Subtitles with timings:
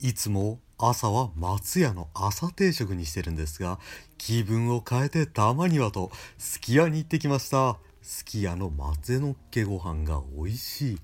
[0.00, 3.78] いつも朝は松屋の朝定食にしてるんですが
[4.18, 7.78] 気分を変えてたまにはとすき家に行ってきました。
[8.02, 10.98] すき家の混ぜのっけご飯が美味しい。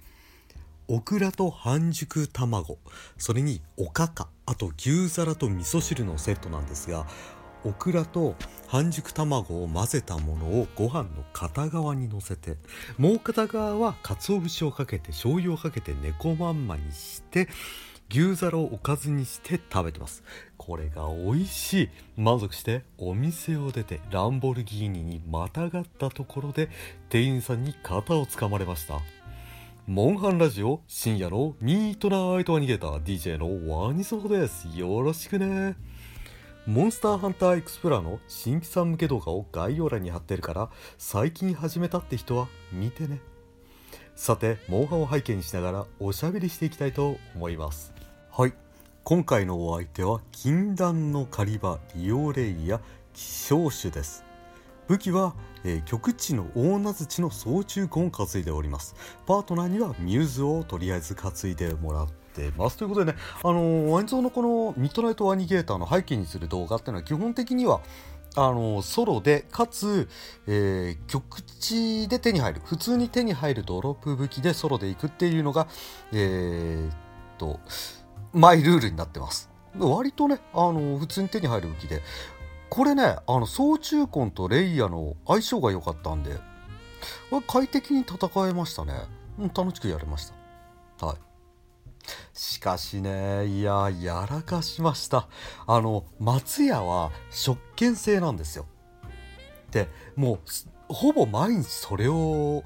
[0.89, 2.79] オクラと半熟卵。
[3.17, 7.07] それにおかかあと牛皿と味噌汁のセットなんですが
[7.65, 8.35] オクラと
[8.67, 12.57] 半熟卵を混ぜたものをご飯の片側にのせて
[12.99, 17.49] もう片側は鰹節をかけて醤油をかけて猫まんまにして
[18.15, 20.23] 牛皿をおかずにして食べてます。
[20.59, 21.89] これが美味しい。
[22.19, 26.69] 満足してお店を出てランボルギーニにまたがったところで
[27.09, 29.01] 店員さんに肩をつかまれました。
[29.87, 34.69] モンハンラジオ深夜のミートナイトアニゲーター DJ のワニソフです。
[34.77, 35.75] よろしくね。
[36.67, 43.21] モンスターハンターエクスプラの新規さん向け動画を概要欄に貼ってるから最近始めたって人は見てね。
[44.15, 48.02] さてモンハンを背景にしながらおしゃべりしていきたいと思います。
[49.05, 52.81] 今回のお相手は禁断の狩り場リオレイヤ
[53.13, 54.25] 希少種です。
[54.87, 58.95] 武器は、えー、極地の大名槌の総中根を担いでおります。
[59.27, 62.77] パートナーにはミューズをとりあえず担いでもらってます。
[62.77, 67.81] ということでねあのー、ワインゾーのこのミッドナイトアニゲーターの背景にする動画っていうのは基本的には
[68.37, 70.09] あのソロでかつ、
[70.47, 75.67] えー、極地で手に入る普通に手に入るドロップ武器でソロでいくっていうのが
[76.13, 76.97] えー、っ
[77.37, 77.59] と
[78.33, 79.51] マイルールになってます。
[79.79, 82.03] 割とねあの普通に手に入る武器で。
[82.69, 86.39] これねあの総中根とレイヤの相性が良かったんで
[87.47, 88.95] 快適に戦えましたね、
[89.39, 90.33] うん、楽しくやれまし
[90.99, 91.07] た。
[91.07, 91.17] はい。
[92.33, 95.29] しかしねいややらかしました。
[95.67, 98.67] あの松屋は食券制なんですよ。
[99.71, 100.39] でもう
[100.89, 102.65] ほぼ毎日それを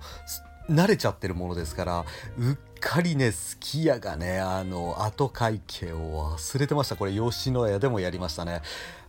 [0.68, 2.04] 慣れちゃってるものですから
[2.38, 6.96] うっかりねすき家がねあの後会計を忘れてました。
[6.96, 8.62] これ吉野家でもやりましたね。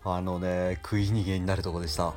[0.04, 2.14] あのね食い逃げになるとこでした。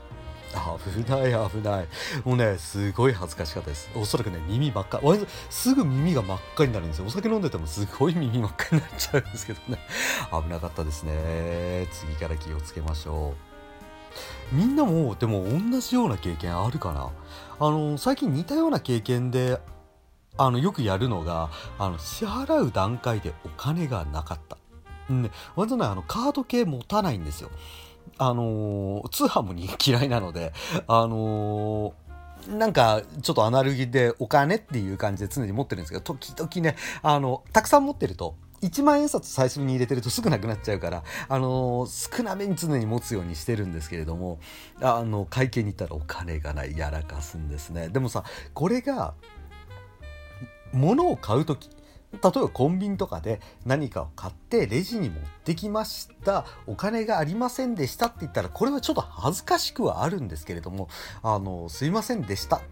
[0.52, 1.88] 危ない危ない。
[2.24, 3.88] もうねすごい恥ずかしかったです。
[3.94, 5.00] おそらくね耳真っ赤。
[5.48, 7.06] すぐ耳が真っ赤になるんですよ。
[7.06, 9.78] お酒飲んでてもすごい耳真っ赤になっちゃうんですけどね。
[10.32, 11.86] 危なかったですね。
[11.92, 13.34] 次から気をつけましょ
[14.52, 14.54] う。
[14.56, 17.10] みんなもでも同じような経験あるかな？
[17.60, 19.60] あの最近似たような経験で
[20.40, 24.56] あのよくやるのがあの支払う段階でお金がなかった。
[25.12, 27.50] ね、割とねあのカード系持たないんですよ。
[28.16, 30.52] あのー、通販も嫌いなので、
[30.86, 44.38] あのー、なんか、ちょっとアナログでお金っていう感じで常に持ってるんですけど、時々ね、あの、たくさん持ってると、1万円札最初に入れてるとすぐなくなっちゃうから、あのー、少なめに常に持つようにしてるんですけれども、
[44.80, 47.88] あの、会計に行ったらお金がない、やらかすんですね。
[47.88, 48.24] でもさ、
[48.54, 49.14] これが、
[50.72, 51.70] 物を買う時
[52.12, 56.44] 例えばコンビニとかで何かを買ってレジに持ってきました。
[56.66, 60.88] お金がありませんでしたって言ったらこれはちょっと恥ずかしくはあるんですけれども
[61.22, 62.62] あのすいませんでした。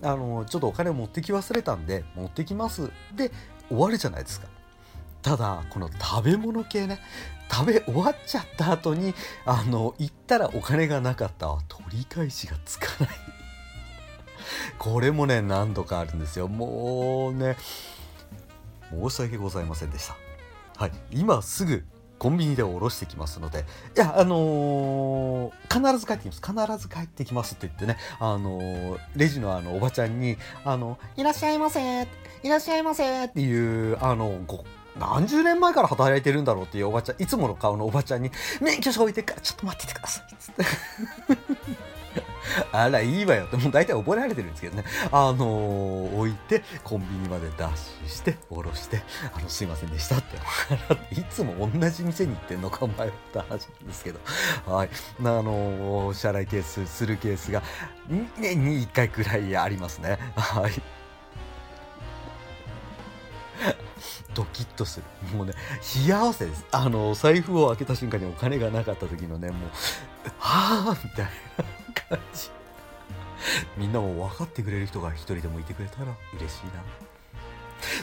[0.00, 2.92] あのちょっとお金を持ってき忘れたんで持ってきます。
[3.16, 3.32] で
[3.68, 4.46] 終わるじゃないですか。
[5.22, 7.00] ただこの食べ物系ね。
[7.50, 9.12] 食べ終わっちゃった後に
[9.44, 11.58] あの行ったらお金がなかった。
[11.66, 13.27] 取り返しがつかない。
[14.78, 17.56] これもね何度かあるんですよもうね
[18.90, 20.16] 申し訳ございませんでした
[20.76, 21.84] はい今すぐ
[22.18, 23.64] コンビニでおろしてきますので、
[23.96, 26.42] いや、あのー、必ず帰ってきます。
[26.42, 32.08] 必ず帰ってきますって言ってね、あのー、レジのあの、おばちゃんに、あの、いらっしゃいませ
[32.42, 34.64] いらっしゃいませっていう、あの、ご、
[34.98, 40.34] 何十年前から働いてるんだろうっていうおばちゃん、いつもの顔のおばちゃんに、免許証置いてからちょっと待っててください。
[40.36, 40.64] つって。
[42.72, 44.84] あら、いいわよって、もう大体覚えられてるんですけどね。
[45.12, 49.02] あのー、置いて、コンビニまでダッシュして、下ろして、
[49.34, 50.38] あの、すいませんでしたって。
[51.14, 54.20] いつも同じ店に行ってんのか、迷った話なんですけど。
[54.66, 54.90] はい。
[55.20, 57.62] あのー、支払いケース、するケースが、
[58.38, 60.18] 年に1回くらいありますね。
[60.36, 60.72] はい。
[64.34, 65.36] ドキッとする。
[65.36, 65.52] もうね、
[66.06, 66.64] 冷や汗です。
[66.70, 69.70] あの、財布を開けた瞬間にお金がなかった時のね、もう、
[70.38, 71.32] はぁみたいな。
[72.08, 72.50] 感 じ
[73.76, 76.72] みんなも分かってくれる人が一人でもいてくれたら嬉しいな。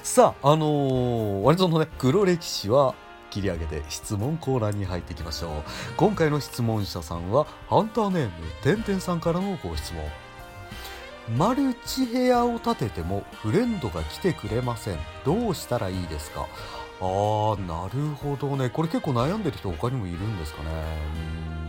[0.03, 2.95] さああのー、割とのね黒歴史は
[3.29, 5.63] 切り上げて質問コーナーに入っていきましょう。
[5.97, 8.31] 今回の質問者さんはハンターネーム
[8.63, 10.03] てんてんさんからのご質問。
[11.35, 14.99] マルチ部屋を建ててもフレンドが来てくれません。
[15.25, 16.47] どうしたらいいですか？
[17.01, 18.69] あーなるほどね。
[18.69, 20.69] これ結構悩んでる人他にもいるんですかね。
[20.69, 21.64] うん。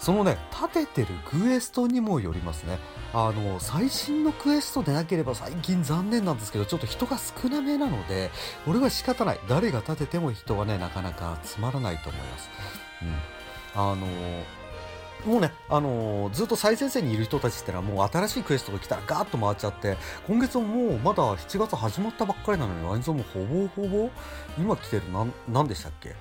[0.00, 2.78] そのね立ててるクエストにもよりますね。
[3.12, 8.30] あの最新のクエストでなければ最近残念なんですけどちょっと人が少なめなので
[8.66, 9.40] 俺は仕方ない。
[9.46, 12.50] 誰が立てても人はねなかなか集まらないと思います。
[13.02, 13.80] うん。
[13.80, 14.06] あの
[15.26, 24.10] もうね、あのー、ずっと最前線にいる人たちってのはもう新しいクエストが来たらガーッと回っちゃって今月ももうまだ7月始まったばっかりなのにワインゾーンもほぼほぼ
[24.58, 26.14] 今来てるな何でしたっけ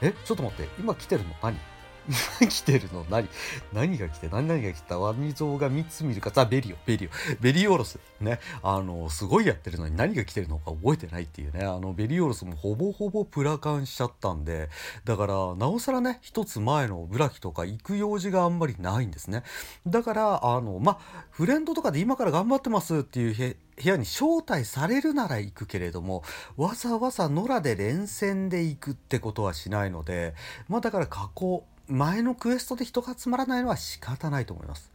[0.00, 1.56] えちょっと待って今来てるの何
[2.48, 3.06] 来てるの？
[3.08, 3.28] 何？
[3.72, 4.28] 何が来て？
[4.28, 4.98] 何々が来た？
[4.98, 6.30] ワニゾウが3つ見るか？
[6.34, 6.76] あベリオ。
[6.86, 7.10] ベリオ。
[7.40, 7.98] ベリオロス。
[8.20, 8.40] ね。
[8.62, 10.70] あのすごいやってるのに何が来てるのか？
[10.72, 11.64] 覚えてないっていうね。
[11.64, 14.68] あのベリオロスもほぼほぼプラカンしちゃったんで。
[15.04, 19.42] だからなおさらね一つ前のブラキとか行く用事があんまりないんですね。
[19.86, 26.22] だからあのまあフレンドとかで今から頑張ってますっていう部屋に招待されるなら行くけれども
[26.56, 30.34] わざわざ野良で連戦で行くってことはしないので
[30.68, 34.92] まあだから過去前のクエストで人が集まらないのは仕方ないと思います。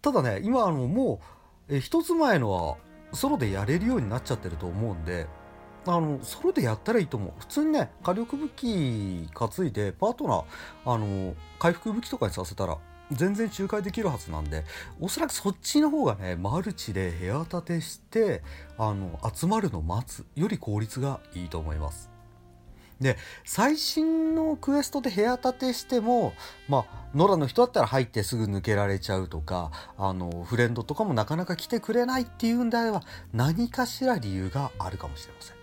[0.00, 1.20] ただね今あのも
[1.68, 2.76] うえ一つ前のは
[3.12, 5.26] ソロでやれるようになっちゃってると思うんで
[5.86, 7.32] あのソロでやったらいいと思う。
[7.38, 12.78] 普通にね火力武器担いでパートナーあの回復武器とかにさせたら
[13.10, 14.64] 全然仲介できるはずなんで
[15.00, 18.42] おそらくそっちの方がねマルチで部屋建てして
[18.78, 22.11] あの集まるの待つより効率がいいと思います。
[23.02, 26.32] で最新のクエストで部屋建てしても
[26.68, 33.02] まあ野良の人だったら入ってすぐ抜けられちゃうとかあのフレンドとかもなかなか来てくれないっていうんであれば
[33.32, 35.56] 何かしら理由があるかもしれません。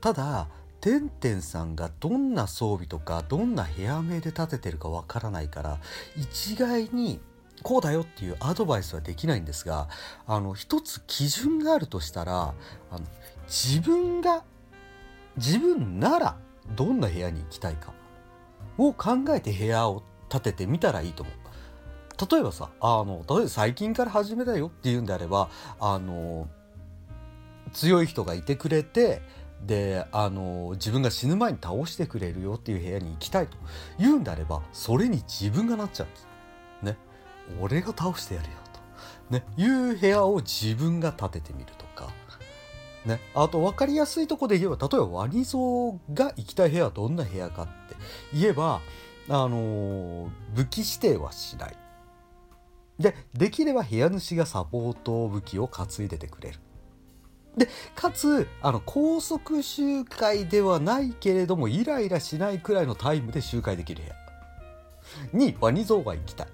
[0.00, 0.48] ただ
[0.80, 5.78] てんてんさんがどんな装備とかどんな部屋名で建ててるかわからないから
[6.16, 7.18] 一概に
[7.62, 9.88] こうだよっていうアドバイスはできないんですが
[10.26, 12.54] あの一つ基準があるとしたら
[12.90, 13.00] あの
[13.48, 14.44] 自分が
[15.36, 16.36] 自分なら
[16.74, 17.92] どんな部屋に行きたいか
[18.78, 21.34] を考えて部屋を建ててみたらいいと思う。
[22.30, 26.48] 例えばさ、あの、例えば最近から始めたよっていうんであれば、あの、
[27.72, 29.20] 強い人がいてくれて、
[29.64, 33.56] で、あの、自分が死ぬ前に倒してくれるよっていう部屋に行きたいと
[33.98, 36.26] 言うんであれば、それに自分がなっちゃうんです。
[36.82, 36.96] ね。
[37.60, 38.54] 俺が倒してやるよ
[39.30, 39.34] と。
[39.34, 39.44] ね。
[39.56, 42.12] いう部屋を自分が建ててみるとか。
[43.06, 47.72] ね、あと分かりやすいとこで言えば例えばワニゾウが行きたい部屋はどんな部屋かって
[48.34, 48.80] 言えば、
[49.28, 51.76] あのー、武器指定はしない。
[52.98, 56.58] でできれば部屋主がサポート武器を担いでてくれる。
[57.56, 64.16] でかつあの高速周回ではないけれどもイライラしないくらいのタイムで周回できる部屋
[65.32, 66.46] にワニゾウが行きたい。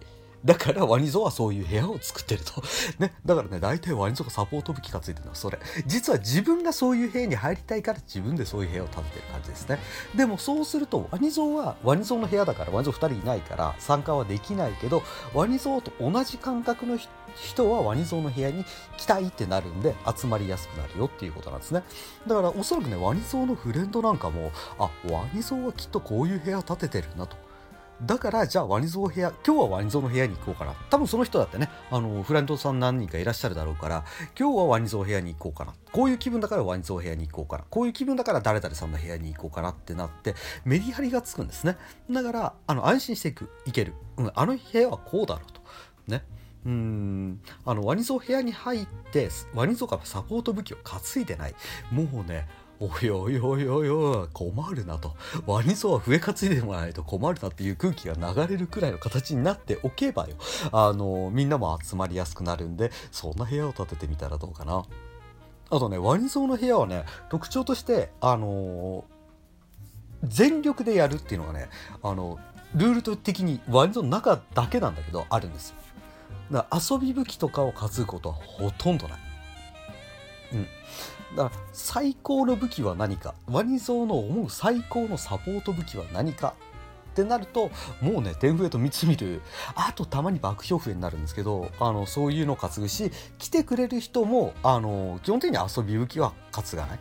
[0.44, 2.62] だからワニゾはそういう部屋を作ってると。
[2.99, 3.15] ね。
[3.25, 5.59] だからね、大体ワニゾがサポート武器がついてるのはそれ。
[5.87, 9.79] 実は自分がそういう部屋に入りたいから自分でそういう部屋を建ててる感じですね。
[10.15, 15.03] でもそうすると、ワニゾはワニゾの部屋だからワニゾ2人いないから参加はできないけど、
[15.33, 16.99] ワニゾと同じ感覚の
[17.37, 18.65] 人はワニゾの部屋に
[18.97, 21.83] 来たいってなるんで集まりやすくなるよっていうことなんですね。
[22.27, 27.37] だからおそらくね、ワニゾのフレンドなんかも、あ、ワニゾはきっとこういう部屋建ててるなと。
[28.04, 30.75] だからじゃあワニゾウ部屋今日はワニゾウの部屋に行こうかな。
[30.90, 34.04] 多分その人だってねあのフラントさん何人かいらっしゃるだろうから
[34.38, 35.75] 今日はワニゾウ部屋に行こうかな。
[35.93, 37.64] こういう気分だからワニゾウ部屋に行こうかな。
[37.70, 40.34] こういう気分だから誰々さんの部屋に行こうかなってなって
[40.64, 41.76] メリハリがつくんですね。
[42.10, 45.60] だからあの安心していくいける、うん、あの部屋はこうだろうと。
[46.08, 46.25] ね。
[46.64, 51.55] うんあのワニゾウ部屋に入ってワニゾウがサポート武器を担いでない。
[51.90, 52.48] もうね
[52.84, 55.14] おいおいおいおいおい困るなと。
[55.46, 60.34] ワニソは笛担いでもらわないと困るなっていう空気が流れるくらいの形になっておけばよ。
[60.72, 64.84] あのみんなも集まりやすくなるんでそんな部屋を建ててみたらどうかな。
[65.70, 69.05] あとねワニソの部屋はね特徴としてあの
[70.24, 71.69] 全力でやるっていうのがね
[72.03, 72.41] あの
[72.74, 75.77] ルール的にワニゾの中だけなんだけどあるんですよ。
[76.51, 79.31] だから遊び武器とかを担ぐことはほとんどない。
[80.55, 80.67] うん。
[81.37, 83.35] だから最高の武器は何か。
[83.47, 86.55] ワニゾウの思う最高のサポート武器は何か
[87.13, 89.43] ってなるともうね天笛と三つ見る。
[89.75, 96.99] あとたまに爆氷笛になるんですけどあのそういうの担ぐし来てくれる人もあの基本的に遊び武器は担がない。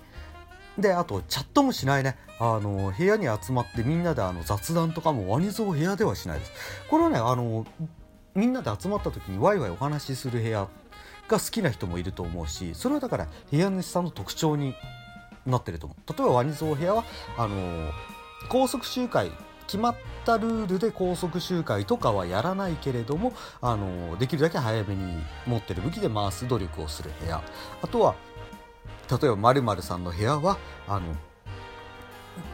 [0.78, 2.18] であとチャットもしないね。
[2.40, 6.52] あの部屋に集まってみんなであの雑談とかもワニゾウ部屋ではしないです。
[6.90, 7.66] これはねあの
[8.34, 10.68] みんなで集まった時にワイワイお話しする部屋
[11.32, 14.76] が好きな人もいると思うしそれはだから部屋主さんの特徴に
[15.46, 16.14] なってると思う。
[16.14, 17.04] 例えばワニゾウ部屋は
[17.38, 17.92] あのー、
[18.50, 19.32] 高速周回
[19.66, 19.96] 決まっ
[20.26, 27.42] たルールで高速周回とかはやらないけれども、あのー、できるだけ早めに持ってる武器で回す努力をする部屋。
[27.82, 28.16] あとは
[29.10, 30.58] 例えば○○さんの部屋は
[30.88, 31.16] あの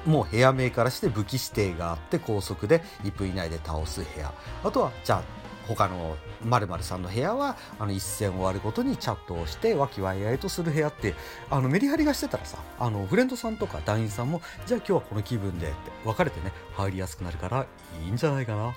[0.05, 4.31] もう部屋名からして武器指定があって高速で1分以内で倒す部屋。
[4.63, 11.13] あとはじゃあ他の〇〇さんの部屋はあの一戦終わるごとにチャットをして和気わいあいとする部屋って
[11.49, 17.65] あのメリハリがしてたらさあのフレンドさんとか団員さんもじゃあ今日はこの気分でって分かれてね入りやすくなるから
[18.03, 18.73] いいんじゃないかな。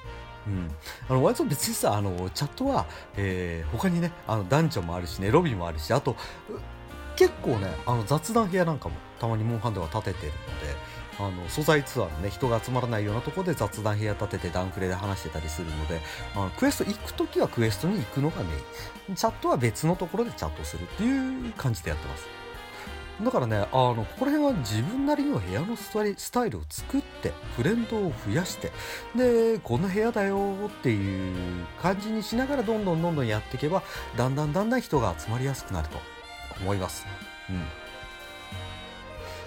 [0.47, 0.71] うん、
[1.07, 6.17] あの割と別にさあのチャットは、えー、他にねあの男女もあるしねロビーもあるしあと
[7.15, 10.75] 結構ねあの雑談部屋なんかもたまにモンハンでは立ててるので
[11.21, 16.01] あの素材ツアーのね人が集まらないようなとこで雑談部屋立ててダンクレで話してたりするので
[16.35, 18.55] あのクエスト行く時はクエストに行くのがメ
[19.09, 19.15] イン。
[19.15, 22.41] チャットは別のところでチャットするっていう感じでやってます。
[23.23, 25.91] だからねあのここら辺は自分なりの部屋のス
[26.31, 28.73] タイルを作ってフレンドを増やして
[29.15, 33.83] でこんな部屋だよっていう感じにしながらどんどんどんどんやっていけば
[34.17, 35.99] だんだんだんだん人が集まりやすくなると
[36.63, 37.05] 思います。
[37.51, 37.80] うん。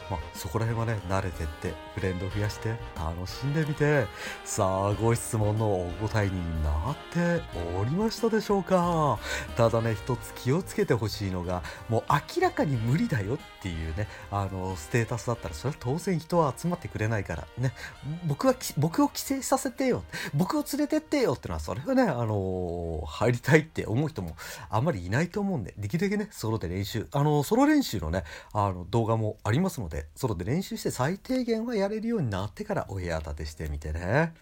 [0.10, 4.06] まあ、そこら辺はね慣れてってフレンド増やして楽しんでみて
[4.44, 7.42] さあご質問のお答えになって
[7.80, 9.18] おりましたでしょうか。
[9.56, 12.04] ただね一つ気をつけてほしいのがもう
[12.36, 17.74] 明らかに無理だよっていうねあのステータスだったらそれは当然人は集まってくれないからね
[18.26, 20.04] 僕は僕を帰省させてよ。
[20.34, 24.36] 僕を連れてってよってのはそれはねあの入りたいって思う人も
[24.70, 34.34] あんまりいないと思うんでできるだけねソロで練習あのソロ練習のねあの動画もありますのでソロで練習して最低限はやれるようになってからお部屋立てしてみてね。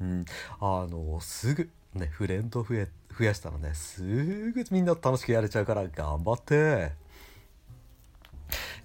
[0.00, 0.24] うん、
[0.60, 2.88] あのすぐねフレンド増え
[3.18, 4.02] 増やしたらねす
[4.52, 6.92] ぐみんな楽しくやれちゃうから頑張って。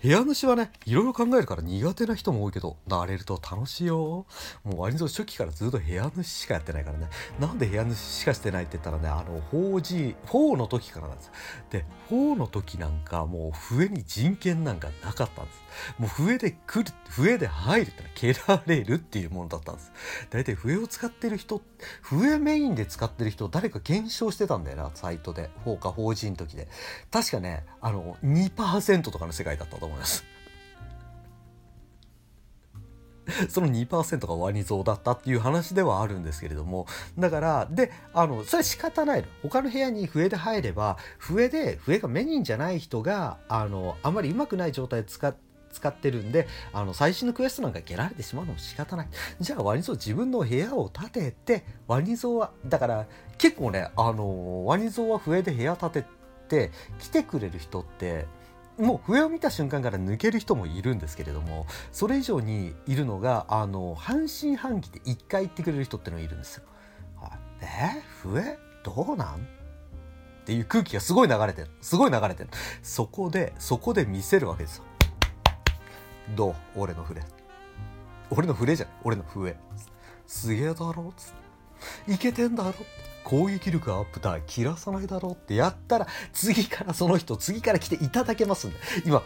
[0.03, 4.25] 部屋主はね、いろいろ考えるから苦手な人も多いけど、慣れると楽しいよ。
[4.65, 7.07] もう割と初期からずっと部屋主しかやってないからね。
[7.39, 11.31] なんで部屋主しかしてないって言ったらね、あの、4G、4の時からなんです。
[11.69, 15.63] で、4の時なんかもう笛に人権なんかなかったんです。
[15.97, 19.93] もう笛で来る、笛で入るってのは蹴られるっていうものだったんです。
[20.31, 21.61] 大体笛を使ってる人、
[22.01, 25.49] 笛メインで使ってる人誰か検証してたんだよな、サイトで。
[25.65, 26.67] 4か 4G の時で。
[27.09, 30.23] 確かね、あの、2%とかの世界だったと思います。
[33.49, 36.87] その2%がワニ像だったっていう話ではあるんですけれども
[37.17, 49.07] だからであのそれ仕方ないの他の部屋に笛で入れば笛で笛がメインじゃない人があのあんまりうまくない状態で使って使ってるんで、あの、最新のクエストなんか蹴られてしまうのも仕方ない。
[49.41, 56.05] じゃあ、ワニ像自分の部屋を建てて、ワニ像は、だから、結構ね、あの、ワニ像は笛で部屋建て
[56.47, 58.27] て、来てくれる人って、
[58.77, 66.63] もう笛を見た瞬間から抜ける人もいるんですけれどもそれ以上にいるのがあの半信半疑で1回言ってくれる人ってのがいるんですよ。
[67.21, 67.31] はい、
[67.61, 68.01] え？
[68.23, 68.57] 笛？
[68.83, 69.35] どうなん？
[69.35, 69.39] っ
[70.45, 72.49] ていう空気がすごい流れてるすごい流れてる
[72.81, 74.83] そこでそこで見せるわけですよ。
[76.35, 76.55] どう？
[76.75, 77.21] 俺の笛。
[78.31, 78.95] 俺の笛じゃない。
[79.03, 79.55] 俺の笛。
[80.25, 81.09] すげえだろ？
[81.11, 81.33] っつっ
[82.07, 82.11] て。
[82.11, 82.69] いけてんだろ？
[82.71, 82.83] って
[83.23, 88.79] 攻撃力アップだ切らさないだろうってやったら次からその人次から来ていただけますんで。
[89.05, 89.23] 今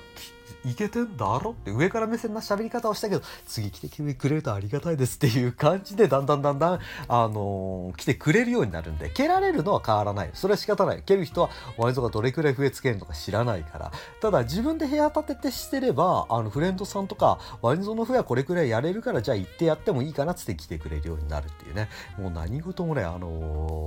[0.66, 10.30] いけてんだろって上から目線な喋り方をしたけど次来てくれるとありがたいですっていう感じでだんだんだんだん、あのー、来てくれるようになるんで蹴られるのは変わらない。
[10.34, 11.04] それは仕方ない。
[11.04, 13.92] 蹴る人はワイズがどれくらい増えつけるのか知らないから。
[14.22, 21.90] ただ自分で部屋立ててしてればあのフレンドさんとかワインゾの笛はこれくらいやれるからじゃあ行ってやってもいいかなっつって来てくれるようになるっていうね。
[22.18, 23.87] もう何事もねあの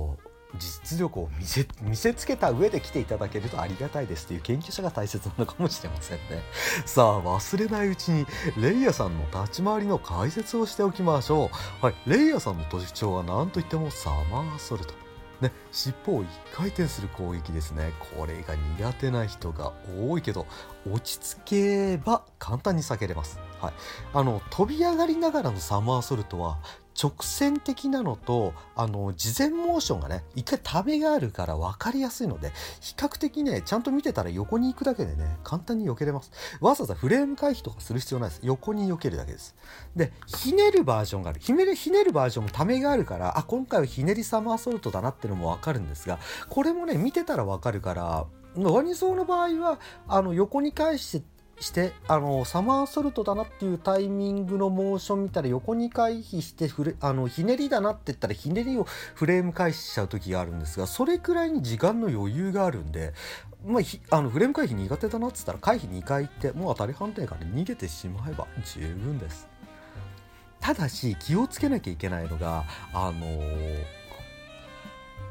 [0.57, 6.43] 実力を見せ見せつけた上で来ていただけるとありがたいですという研究者が大切なのかもしれませんね。
[6.85, 8.25] さあ忘れないうちに
[8.57, 11.85] レイヤさんの立ち回りの解説をしておきましょう。
[11.85, 14.93] はい、レイヤさんの特徴は何といってもサマーソルト。
[15.41, 17.93] ね、尻尾を1回転する攻撃ですね。
[18.15, 20.45] これが苦手な人が多いけど、
[20.89, 23.39] 落ち着けば簡単に避けれます。
[23.59, 23.73] はい。
[24.13, 26.59] あの、飛び上がりながらのサマーソルトは、
[27.01, 36.31] 直線的なのとあの事前モーションがね一回ためがあるから分かりやすいので比較的ねちゃんと見てたら横に行くだけでね簡単に避けれます。
[36.59, 38.41] わざわざフレーム回避とかする必要ないです。
[38.43, 39.55] 横に避けるだけです。
[39.95, 41.39] でひねるバージョンがある。
[41.39, 51.25] ひねるひねるバージョンもためがあるからあ今回はひねりサマーソルトだなってのも分かるんですがこれもね見てたら分かるからワニソウの場合はあの横に返して
[51.61, 58.83] してあのサマーソルトだなっていうタイミングのモーション見たら横に回避してフレあのひねりだなって言ったらひねりを
[59.15, 63.13] フレーム回避しちゃう時があるんですがそれくらいに時間の余裕があるんで、
[63.65, 69.47] まあ、あのフレーム回避苦手だなっつったら回避2回行ってもう当たり判定から逃げてしまえば十分です。
[70.59, 74.00] ただし気をつけなきゃいけないのがあのー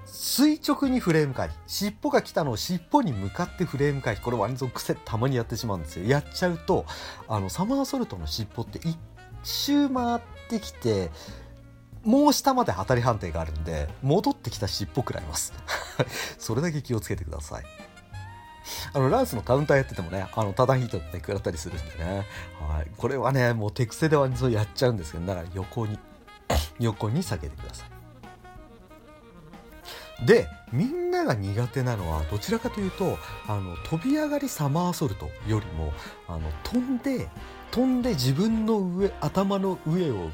[0.06, 1.52] 垂直にフレーム回避。
[1.66, 4.22] 尻尾が来たのを尻尾に向かってフレーム回避。
[4.22, 6.06] これワニゾン癖たまにやってしまうんですよ。
[6.06, 6.84] やっちゃうと
[7.28, 8.96] あのサマーソルトの尻尾って1
[9.42, 11.10] 周回ってきて
[12.04, 15.52] もう下まで当たり判定があるんで戻ってきた尻尾くらいます。
[16.38, 17.64] それだけ気をつけてください。
[18.92, 22.26] あのランスのカウンターやっててもねあのタダンヒートって食らったりするんでね、
[22.68, 25.98] はい、これはねもう手癖ではそうやっちゃうんですけどだから横に
[26.78, 27.99] 横に下げてください。
[30.24, 35.92] でみんなが苦手なのはどちらかというとあの飛び上がりサマーソルトよりも
[36.28, 37.28] あの飛んで
[37.70, 40.30] 飛んで自分の上頭の上を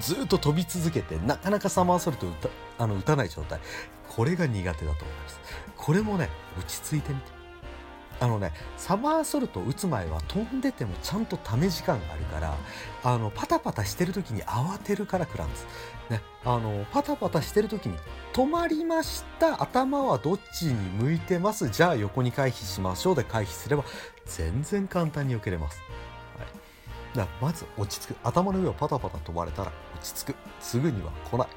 [0.00, 2.48] ずっと飛び続けてなかなかサマーソルト打た
[2.84, 3.60] あの打たない状態。
[4.08, 5.40] これが苦手だと思います。
[5.76, 6.28] これもね
[6.58, 7.38] 落ち着いてみて。
[8.20, 12.56] あのねサマーソルト打つ前は飛んでてもちゃんとため時間があるから
[13.04, 15.66] あのパタパタしてる時に慌てるから食らうんです、
[16.10, 17.98] ね、あのパタパタしてる時に
[18.32, 21.68] 止まりました頭はどっちに向いてます？
[21.68, 23.84] じゃあ横に回避しましょうで回避すれば
[24.24, 25.82] 全然簡単に避けれます、
[26.38, 28.16] はい、だからまず落ち着く。
[28.24, 30.36] 頭の上をパタパタ飛ばれたら落ち着く。
[30.58, 31.48] すぐには来ない。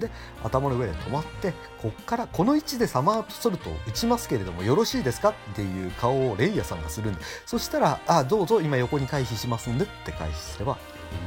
[0.00, 0.10] で
[0.42, 5.28] 頭の上で止まってこっからこの位置でサマーソルトを打ちますけれどもよろしいですか？
[5.28, 7.20] っていう顔をレイヤーさんがするんで。
[7.46, 10.78] そしたら「あどうぞ今横に回避しますんで」って回避すれば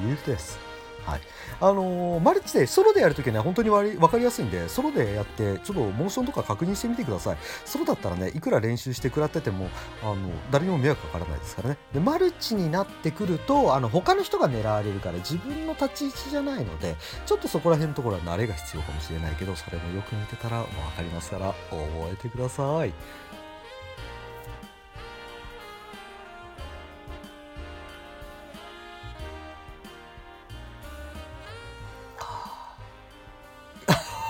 [0.02, 0.60] 余裕です。
[1.06, 1.22] はい。
[1.64, 7.38] あのー、マルチでソロでやるときはね本当に分かりやすいんでソロでやってちょっとモーションとか確認してみてください。
[7.64, 9.70] ソロだったらねいくら練習して食らってても
[10.02, 10.18] あの
[10.52, 11.78] 誰にも迷惑かからないですからね。
[11.94, 22.94] でマルチになってくるとあの他の人が狙われるから自分の立ち位置じゃないのでちょっとそこら辺のところは慣れが必要かもしれないけどそれもよく見てたら分かりますから覚えてください。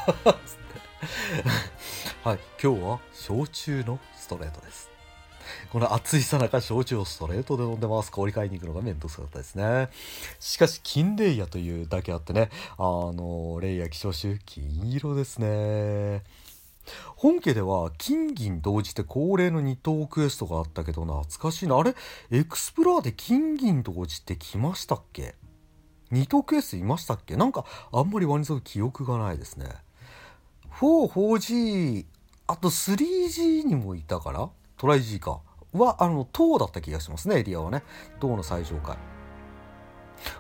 [2.23, 4.89] はい、今日は焼酎のストレートです。
[5.71, 8.11] この暑いさなか焼酎をストレートで飲んでます。
[8.11, 9.87] 氷買いに行くのがめんどくさかったですね。
[10.41, 16.23] しかし、金レイアというだけあってね、あの、レイア希少種、金色ですね。
[17.15, 21.77] 本家では金銀同時って恒例の二頭クエストがあったけど懐かしいな。
[21.77, 21.95] あれ
[22.29, 25.33] エクスプロアで金銀同時って来ましたっけ？
[26.11, 27.37] 二頭クエストいましたっけ？
[27.37, 29.69] なんかあんまりワニゾ記憶がないですね。
[30.79, 32.05] 4、4G、
[32.47, 35.39] あと 3G にもいたからトライ G か。
[35.73, 37.83] は、あの、塔だった気がしますね、エリアはね。
[38.19, 38.97] 塔の最上階。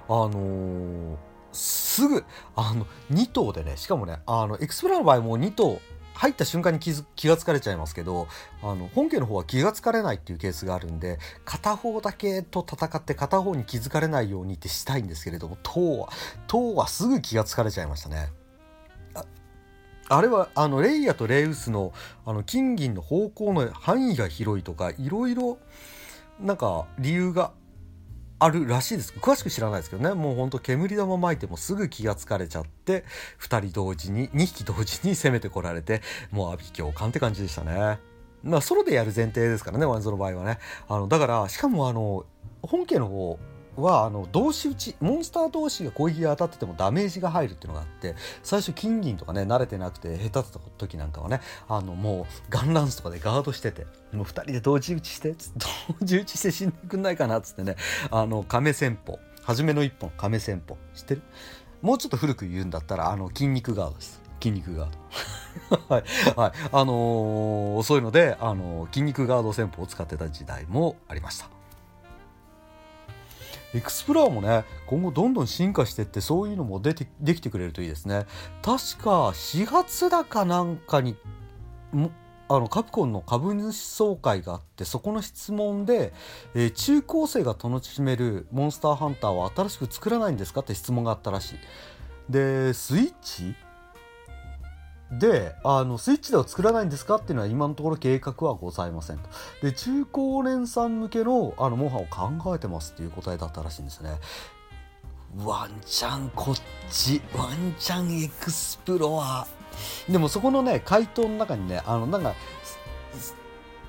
[0.07, 1.17] あのー、
[1.51, 2.23] すぐ、
[2.55, 5.79] あの、2頭でね、しかもね、あの、エクスプロアの場合も2頭、
[6.15, 8.27] 入った瞬間に気がつかれちゃいますけど、
[8.61, 16.09] あの、本家の方は気がつかれないっていうケースがあるんで、片方だけと戦って片方に気づかれないようにってしたいんですけれども、塔は、
[16.47, 18.31] 塔はすぐ気がつかれちゃいましたね。
[20.09, 21.93] あれはあのレイアとレウスの
[22.25, 25.57] あの金銀の咆哮の範囲が広いとかいろいろ
[26.39, 27.51] なんか理由が
[28.39, 33.05] あるらしいです詳しく知らないですけどねもうほんと煙玉撒いてもすぐ気がつかれちゃって
[33.39, 37.99] 2人同時に 2匹同時に攻めてこられてもう阿鼻叫喚って感じでしたね。
[38.43, 40.59] まあソロでやる前提ですからねワンズの場合はね。
[40.89, 42.25] あのだからしかもあの
[42.61, 43.39] 本家の方
[43.77, 55.35] はあの同士討ちモンスター同士が攻撃が当たっててもダメージが入るっていうのがあって最初金銀とかね慣れてなくて下手だった時なんかはねあのもうガンランスとかでガードしててもう2人で同時打ちして
[55.99, 57.75] 同時打ちして死んでくんないかなっつってね
[58.11, 61.21] あの亀戦法初めの一本亀戦法知ってる？
[61.81, 64.21] もうちょっと古く言うんだったらあの筋肉ガードです。
[64.41, 64.89] 筋肉ガー
[65.69, 65.77] ド。
[65.93, 66.03] はい、
[66.35, 71.49] はい、あのー、そういうので、あのー、筋肉ガード戦法を使ってた時代もありました。
[73.73, 78.25] エクスプローラーもね今後どんどん進化してってそういうのも出てできてくれるといいですね。
[78.61, 81.15] 確か4月だかなんかに
[82.49, 86.13] あのカプコンの株主総会があってそこの質問で、
[86.53, 91.55] えー、中高生が楽しめるモンスターハンターは新しく作らないんですかって質問があったらしい。
[92.29, 93.55] でスイッチ？
[95.19, 99.29] であのスイッチでは作らないんですかっていうのは今のところ計画はございませんと。
[99.61, 104.19] で中高年さん向けのあのモンハンを考えてますっていう答えだったらしいんですね。
[105.43, 106.55] ワンチャンこっ
[106.91, 109.45] ちワンチャンエクスプロア。
[110.07, 112.33] でもそこのね回答の中にねあのなんか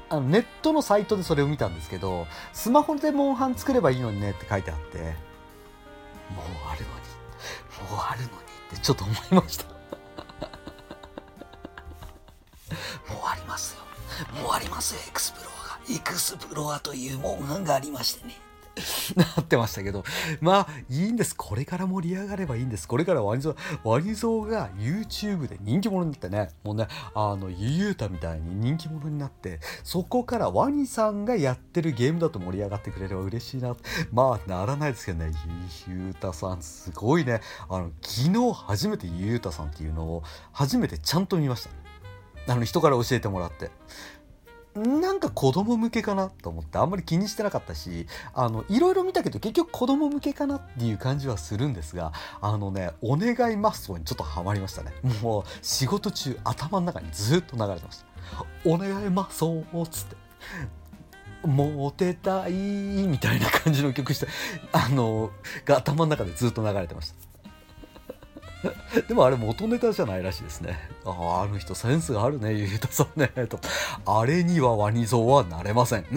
[0.09, 5.11] あのネットのサイトでそれを見たんですけどスマホでモンハン作ればいいのにねって書いてあってもう
[6.71, 8.33] あるのにもうあるのに
[8.69, 9.74] ってちょっと思いました。
[13.09, 13.85] もうありますよ。
[14.43, 15.81] もうありますよ、エクスプロアが。
[15.91, 18.45] エクスプロアというモンハンがありましてね。
[19.15, 20.05] なってましたけど、
[20.41, 21.37] まあ、いいんです。
[21.37, 22.89] これから盛り上がればいいんです。
[22.89, 23.57] これからワニゾウ、
[23.89, 33.77] ワニゾウが YouTube で人気者になってね、もうね、あの、ゆゆうたみたいに人気者になって、そこからワニさんがやってるゲームだと盛り上がってくれれば嬉しいな。
[34.13, 35.33] まあ、ならないですけどね、
[35.87, 37.41] ゆゆうたさん、すごいね。
[37.69, 41.84] あの、昨日初めてゆゆうたさんっていうのを、初めてちゃんと見ました。
[42.47, 43.71] あの、人から教えてもらって。
[44.75, 54.91] なんか子供向けかなと思ってあんまり気にしてなかったしあのいろいろ見たけど結局子供向けかなっていう感じはするんですがあのねお願いマッソにちょっとハマりましたね。
[55.23, 58.07] もう仕事中頭の中にずっと流れてました。
[58.65, 60.17] お願いマッソっつって。
[61.47, 64.27] モテたいみたいな感じの曲して
[64.73, 65.31] あの
[65.67, 67.34] が頭の中でずっと流れてました。
[69.09, 70.79] でもあれ元ネタじゃないらしいですね。
[71.05, 73.29] ああ、あの人センスがあるね、ゆうたさんね。
[73.49, 73.59] と。
[74.07, 76.05] あれにはワニ像はなれません。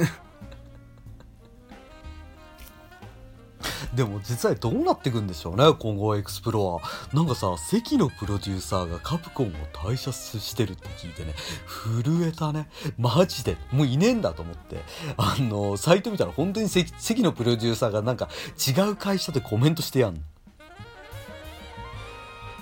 [3.94, 7.16] でも実際どうなっていくんでしょうね、今後エクスプロア。
[7.16, 11.34] なんかさ、関のプロデューサーがカプコンを退社してるって聞いてね、
[11.66, 12.70] 震えたね。
[12.98, 13.58] マジで。
[13.72, 14.84] もういねえんだと思って。
[15.18, 20.24] あの、サイト見たら本当に関のプロデューサーがなんか違う会社でコメントしてやん。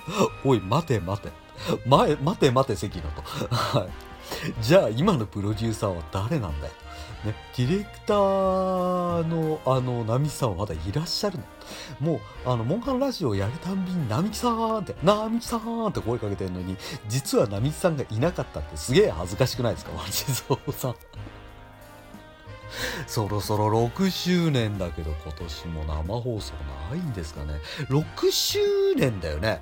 [0.43, 1.29] おい、待て待て。
[1.85, 3.21] 前、待て待て、関野と。
[3.55, 3.89] はい。
[4.61, 6.73] じゃあ、今のプロデューサーは誰なんだよ。
[7.23, 11.43] ね、ディレクターの、あの、並木さんはまだいらっしゃるの。
[11.99, 20.95] もう、あの、モンハンラジオやるたんびに、並木さんって、並木さんって声かけてるのに、実は並木さんがいなかったってすげえ恥ずかしくないですかマジそうさん。
[23.07, 26.53] そろそろ6周年だけど今年も生放送
[26.91, 28.59] ないんですかね6周
[28.95, 29.61] 年だよね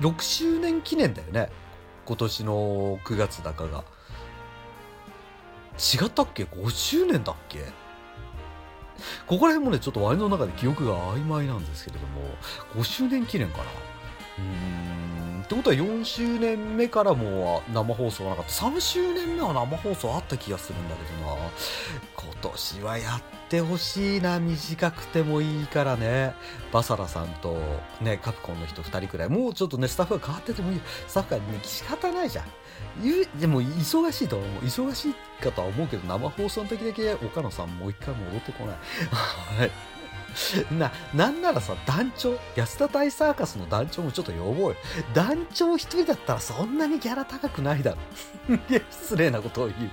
[0.00, 1.50] 6周年記念だよね。
[2.06, 3.84] 今年の9月だかが。
[5.76, 7.64] 違ったっけ？5周年だっけ？
[9.26, 12.22] ここら辺もねちょっと我の中で記憶が曖昧なんですけれども
[12.76, 13.64] 5周年記念かな。
[14.38, 14.93] うん。
[15.44, 18.52] ってことは4周年目からもう生放送はなかった。
[18.52, 21.36] 3周年目は生放送あった気がするんだけどな。
[22.16, 24.40] 今年はやってほしいな。
[24.40, 26.34] 短くてもいいからね。
[26.72, 27.58] バサラさんと
[28.00, 29.28] ねカプコンの人2人くらい。
[29.28, 30.80] もうちょっとねスタッフが変わっててもいい。
[31.06, 32.46] スタッフがね仕方ないじゃん。
[33.38, 34.48] でも忙しいと思う。
[34.64, 38.76] 忙しいかとは思うけど生放送の時だけ岡野さんもう一回戻ってこない。
[39.60, 39.70] はい。
[40.72, 44.76] な、なんならさ、団長、安田大サーカスの団長もちょっと呼ぼうよ。
[45.12, 47.98] 団長一人だったらそんなにギャラ高くないだろ。
[48.70, 49.90] いや、失礼なことを言う。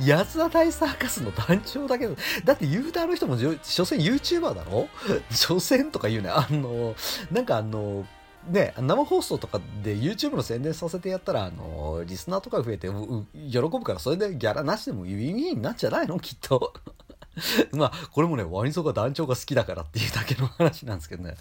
[0.00, 4.88] 安田大サーカスの団長だけど、だってユーターの人も、所詮 YouTuber だろ？
[5.30, 6.30] 所詮とか言うね。
[6.30, 6.96] あの、
[7.30, 8.06] なんかあの、
[8.48, 16.18] ね、生放送とかで YouTube の宣伝させてやったら、あの、リスナーとか増えて喜ぶから、それでギャラなしでもいいになっちゃないの？
[16.18, 16.72] きっと。
[17.72, 21.36] まあ、これもね、ワニソが団長が好きだからっていうだけの話なんですけどね。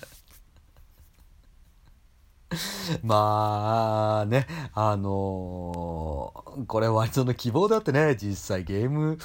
[3.04, 9.18] まあね、あのー、これワニソの希望だってね、実際ゲーム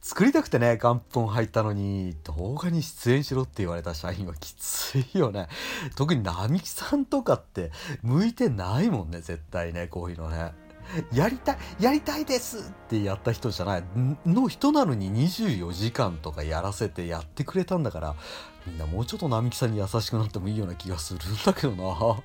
[0.00, 5.48] 作りたくてね、元本入ったのに、動画に出演しろって言われた社員はきついよね。
[5.94, 7.70] 特に並木さんとかって
[8.02, 10.52] 向いてないもんね、絶対ね、こういうのね。
[11.12, 13.84] やりたい、やりたいですってやった人じゃない、
[14.26, 18.16] の人なのに24時間とかやらせてやってくれたんだから、
[18.66, 22.22] みんなもうちょっと並木さんに優しくなってもいいような気がするんだけどな。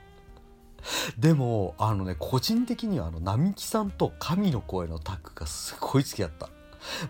[1.17, 6.49] でも、あのね、個人的にはあの、並木さんと神の声のタッグがすごい好きだった。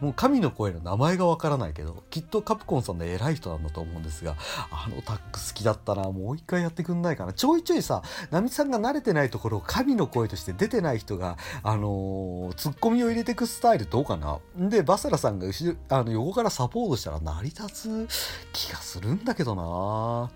[0.01, 4.35] もう神の声の名前がわからないけど、きっとカプコンさんの偉い人なんだと思うんですが、
[4.71, 7.33] あのタック好きだったな、もう一回やってくんないかな。
[7.33, 14.39] ちょいちょいさ、ナミさんが慣れてないところを神の声として出てない人が、あのー、ツッコミを入れてくスタイルどうかな。
[14.57, 18.07] で、バサラさんが後ろ、あの、横からサポートしたら成り立つ
[18.53, 20.31] 気がするんだけどな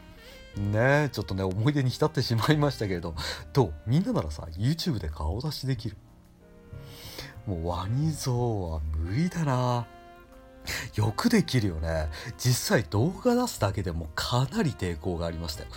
[0.57, 3.15] ねちょっとね、思い出に浸ってしまいましたけれど、
[3.53, 5.97] どうみんなならさ、YouTube で顔出しできる
[7.49, 8.31] もうワニ像
[8.61, 9.87] は無理だな。
[10.93, 12.07] よくできるよね。
[12.37, 15.69] 実際動画出すだけでもかなり抵抗がありましたよ。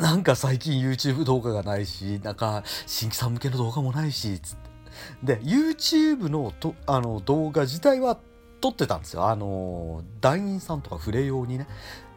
[0.00, 5.36] なんか最近 YouTube 動画がないしなんか新規さん向けの動画もないしつって。
[5.36, 8.18] で YouTube のとあの動画自体は
[8.60, 9.28] 撮ってたんですよ。
[9.28, 11.68] あの団員さんとか触れ用にね。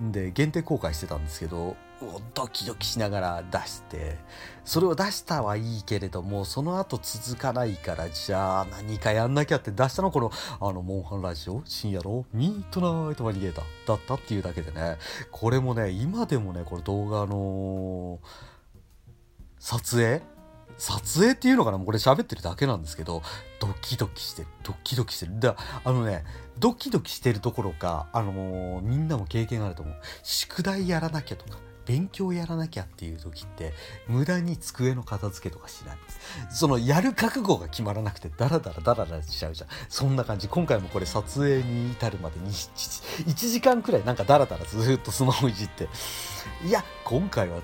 [0.01, 1.75] で限定公開してたんですけど
[2.33, 4.17] ドキドキしながら出して
[4.65, 14.97] それを出したはいいけれどもその後続かないからじゃあ何かやんなきゃって出したのこのあのモンハンラジオ深夜のミートナイトマニゲーターだったっていうだけでね
[15.31, 18.19] これもね今でもねこれ動画の
[19.59, 20.21] 撮影
[20.77, 23.21] 撮影っていうのかなもうこれ喋ってるだけなんですけど、
[23.59, 24.47] ドキドキしてる。
[24.63, 25.39] ドキドキしてる。
[25.39, 26.23] だあのね、
[26.57, 29.95] ドキドキしてるどころか、あのーみんなも経験があると思う。
[30.23, 33.73] 宿題やらなきゃとか、勉強やらなきゃっていう時って、
[34.07, 35.97] 無駄に机の片付けとかしない。
[36.49, 39.69] その、やる覚悟が決まらなくて、ダラダラダラダラしちゃうじゃん。
[39.89, 40.47] そんな感じ。
[40.47, 45.87] 今回もこれ撮影に至るまでに1時間くらいなんかダラダラずっとスマホいじって、
[46.65, 47.61] いや、今回は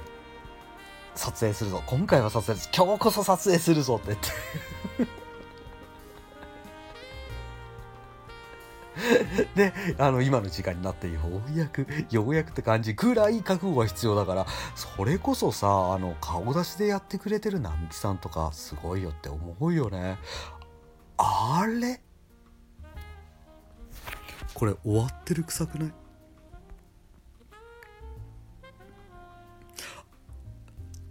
[1.17, 5.17] 撮影するぞ今回は撮影する今日こそ撮影するぞって言って
[9.55, 11.19] で あの今の時間になってよ
[11.53, 20.17] うやくようやくって感じぐらい覚悟が必要だからそれこそさあの顔出しでやってくれてる並木さんとかすごいよって思うよね。
[21.17, 22.01] あれ？
[24.53, 25.93] これ終わってる臭くない？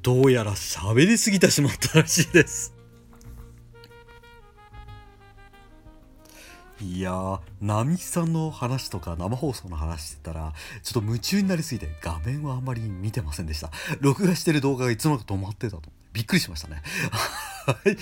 [0.03, 2.76] どうやら喋りすぎてしまったらしいです。
[6.81, 13.71] いやー、並木さんの話とか生放送の話してたら、ちょっと夢中になりすぎて画面はあんまり見てませんでした。
[14.01, 15.91] 録画してる動画がいつの間か止まってたと。
[16.13, 16.83] びっくりしましたね。
[17.67, 17.97] はい。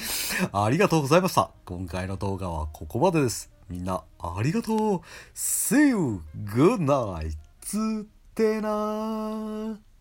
[0.52, 1.50] ありがとうございました。
[1.64, 3.50] 今回の動画はここまでです。
[3.68, 5.00] みんなありがとう。
[5.34, 6.20] See you!
[6.44, 7.36] Good night!
[7.60, 9.93] つってなー。